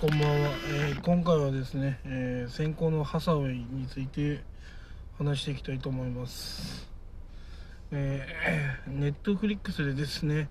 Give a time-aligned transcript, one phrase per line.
[0.00, 0.28] こんばんは、
[0.66, 4.40] えー今回はですね、えー先行のハサウェイについて
[5.18, 6.88] 話していきたいと思います。
[7.92, 10.48] えー、ネットフリックスでですね、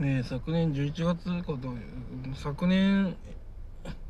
[0.00, 1.72] えー昨年11月かと
[2.34, 3.16] 昨年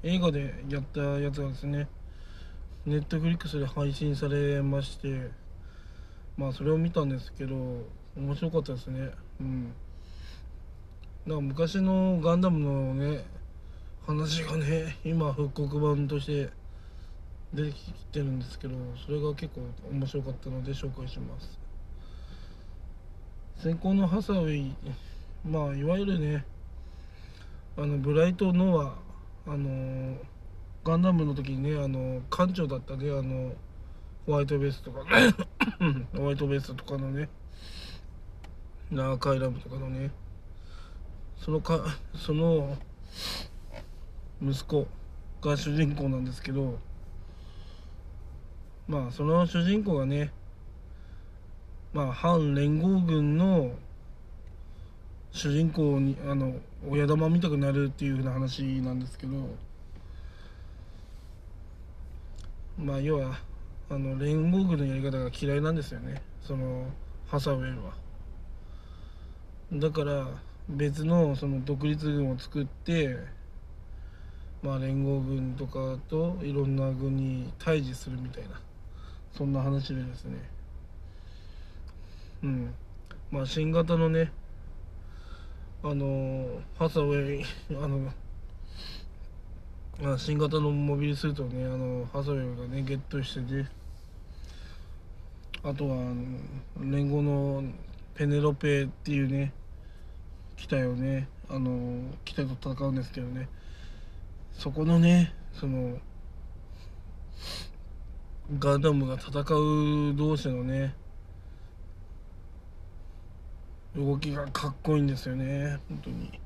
[0.03, 1.87] 映画でやったやつがですね、
[2.87, 5.29] ネットフリックスで配信されまして、
[6.39, 7.55] まあそれを見たんですけど、
[8.17, 9.11] 面白かったですね。
[9.41, 9.75] うん。
[11.27, 13.27] なんか昔のガンダムのね
[14.07, 16.51] 話がね今復刻版として
[17.55, 21.59] 出てきてるんですけどそれが結構面白かったので紹介します。
[23.57, 24.75] 先行のハサウェイ
[25.49, 26.45] まあいわゆるね
[27.77, 28.95] あのブライト・ノア
[29.51, 30.17] あの
[30.85, 33.53] ガンダムの時にねあの艦長だったねあの
[34.27, 35.35] ホワイトベースとかね
[36.15, 37.29] ホワイトベースとかのね
[38.91, 40.11] ナーカイラムとかのね
[41.39, 41.85] そのか
[42.15, 42.77] その
[44.47, 44.87] 息子
[45.41, 46.79] が主人公なんですけど
[48.87, 50.31] まあその主人公がね
[51.93, 53.73] まあ反連合軍の
[55.33, 56.55] 主人公にあの
[56.89, 59.33] 親玉見たくなるっていう風な話なんですけど
[62.79, 63.39] まあ要は
[63.91, 66.23] あの連合軍のやり方が嫌いなんですよね。
[66.43, 66.87] その
[67.27, 67.95] ハサウェイは。
[69.73, 70.27] だから
[70.69, 73.19] 別のその独立軍を作って
[74.65, 78.59] まあ連合軍とかといろんな軍に対峙するみたいな
[79.37, 80.39] そんな話でですね。
[82.43, 82.75] うん。
[83.31, 84.33] まあ新型のね
[85.83, 86.47] あの
[86.79, 88.11] ハサウェイあの
[90.01, 93.67] まあ新型のモビルスーツをねあのハサウェイがねゲットしてて
[95.63, 97.65] あとはあの連合の
[98.15, 99.53] ペネロペっていうね
[100.57, 103.47] 機体をねあの機体と戦うんですけどね。
[104.55, 105.99] そこのねその
[108.59, 110.95] ガンダムが戦う同士のね
[113.97, 116.41] 動きがかっこいいんですよね本当に。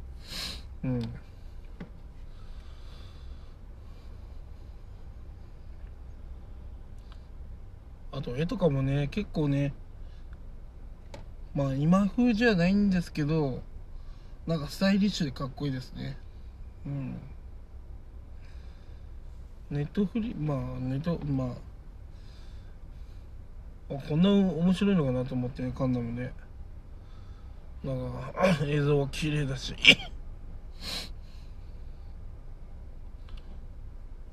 [0.85, 1.03] うん。
[8.13, 9.73] あと絵とかもね結構ね
[11.55, 13.63] まあ今風じゃないんですけど
[14.47, 16.19] なんかスタイリッシュでかっこいいですね。
[16.87, 17.21] うん。
[19.71, 21.45] ネットフリまあネットま
[23.91, 26.33] ああこんな面白いのかなと思ってねガンダムね
[27.85, 28.33] なんか
[28.67, 29.75] 映像は綺麗だし。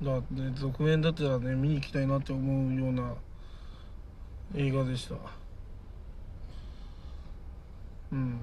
[0.02, 3.14] だって続編だったらね見に行きたいなって思うような
[4.54, 5.14] 映画でした。
[8.12, 8.40] うん。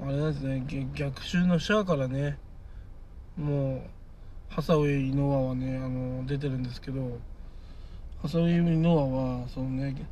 [0.00, 0.64] あれなんですね
[0.94, 2.38] 逆襲のシャアからね
[3.36, 3.82] もう
[4.54, 7.18] ハサウェイ・ノアはねあの出てるんですけど
[8.20, 8.94] ハサウェイ・ノア
[9.40, 10.06] はそのね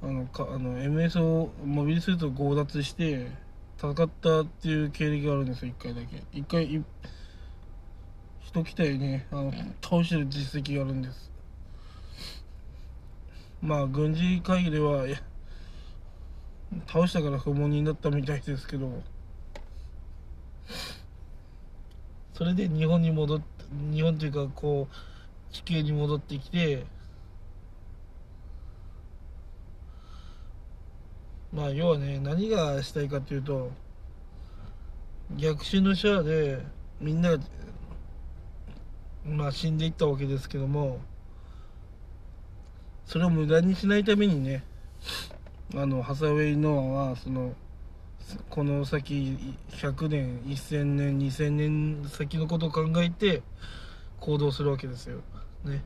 [0.00, 3.26] あのかあの MS をモビルスーツを強奪して
[3.76, 6.38] 戦ったっていう経歴があるんですよ1回だけ。
[6.38, 6.84] 1回
[8.44, 11.32] 一機体ねあの倒してる実績があるんです。
[13.60, 15.06] まあ軍事会議では
[16.86, 19.02] 倒したから不問になったみたいですけど。
[22.36, 23.46] それで日本に戻って
[23.92, 26.84] 日本というかこう地球に戻ってきて
[31.52, 33.70] まあ要はね何がしたいかというと
[35.36, 36.60] 逆襲のシャアで
[37.00, 37.38] みんなが
[39.24, 41.00] まあ死んでいったわけですけども
[43.06, 44.62] それを無駄にしないためにね
[45.74, 47.54] あのハサウェイ・ノアはその
[48.50, 49.38] この先
[49.70, 53.42] 100年1000年2000年先のことを考えて
[54.20, 55.20] 行動するわけですよ。
[55.64, 55.84] ね。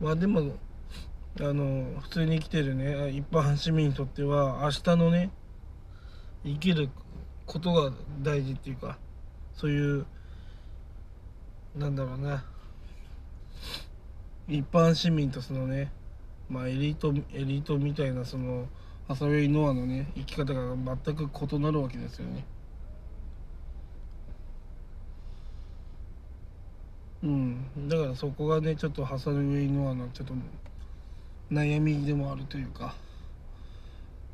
[0.00, 0.56] まあでも
[1.40, 5.30] あの普通に生きてるね一般市民にとっては明日のね
[6.44, 6.88] 生きる
[7.46, 8.98] ことが大事っていうか
[9.54, 10.06] そういう
[11.76, 12.44] なんだろうな
[14.48, 15.92] 一般市民とそのね
[16.48, 18.66] まあエリートエリートみたいなその
[19.08, 22.44] ハサウェイ・ノアのね生き方が全く異なるわけですよね。
[27.22, 27.88] うん。
[27.88, 30.34] だからそこがねちょっとハサウェイ・ノアのちょっと
[31.50, 32.94] 悩みでもあるというか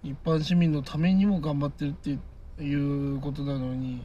[0.03, 2.19] 一般市民のためにも頑張ってるって
[2.63, 4.05] いうことなのに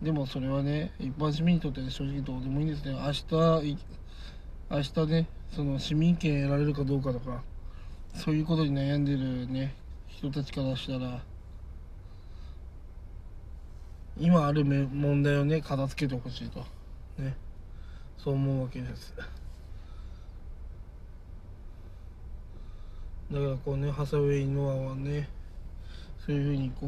[0.00, 2.92] でもそれはね一般市民にとって正直どうでもいいんですね。
[2.92, 3.76] 明日
[4.70, 7.42] 明日ねその市民権得られるかどうかとか
[8.18, 9.74] そういうことに悩んでるね
[10.08, 11.22] 人たちからしたら。
[14.20, 16.66] 今ある問題をね片付けてほしいと。
[17.18, 17.36] ね。
[18.18, 19.14] そう思うわけです。
[19.16, 19.30] だか
[23.30, 25.28] らこうねハサウェイ・ノアはね
[26.26, 26.86] そういうふうにこ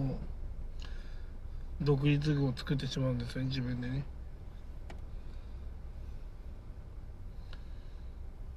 [1.81, 4.05] う独立具を作ってしまうんですよね自分でね。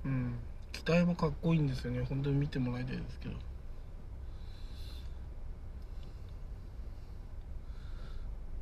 [0.05, 0.33] うん。
[0.83, 2.05] 機体もかっこいいんですよね。
[2.07, 3.35] 本当に見てもらいたいですけど。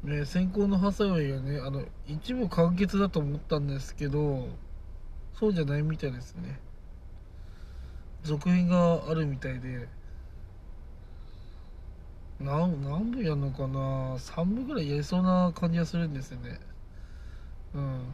[0.03, 4.47] ね、先行のハサウェイがねあの一部完結だと思ったんですけど
[5.39, 6.59] そうじゃないみたいですね。
[8.23, 9.87] 続編があるみたいで。
[12.39, 14.15] 何何部やるのかな。
[14.17, 16.59] 3部ぐらいやりそうな感じがするんですよね。
[17.73, 18.13] うん。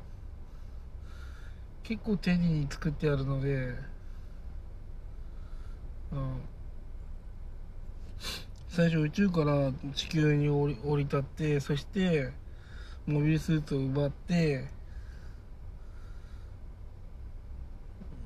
[1.84, 3.97] 結構丁寧に作ってあるので。
[8.70, 12.32] 最初宇宙から地球に降り降り立ってそして
[13.06, 14.66] モビルスーツを奪って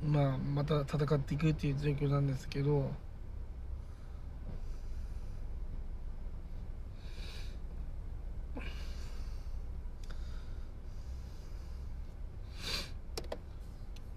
[0.06, 2.92] まあまた戦っていくっていう状況なんですけど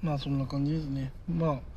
[0.02, 1.10] まあそんな感じですね。
[1.26, 1.73] まあ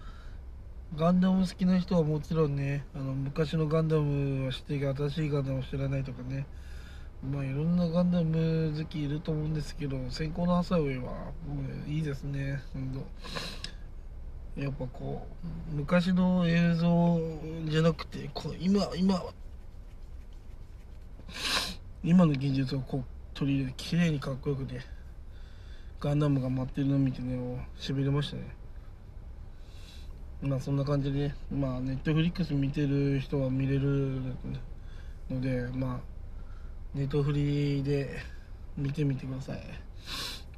[0.97, 6.47] ガンダム好きな人はもちろんねあの昔のガンダムは知ってるけど新しいガンダムを知らないとかね。
[7.23, 13.03] まあいろんなガンダム好きいると思うんですけど先行のハサウェイはもういいですね本
[14.55, 15.27] 当やっぱこ
[15.71, 17.19] う昔の映像
[17.65, 19.23] じゃなくてこう今今
[22.03, 23.03] 今の技術をこう
[23.33, 24.81] 取り入れて綺麗にかっこよくて
[25.99, 28.66] ガンダムが待ってるのを見てねしびれましたね。
[30.41, 34.21] まあそんな感じで、まあネットフリックス見てる人は見れる
[35.29, 35.99] ので、まあ
[36.93, 38.17] ネットフリで
[38.77, 39.59] 見てみてください。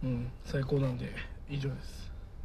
[0.04, 1.14] うん、最高なんで
[1.50, 2.09] 以上です。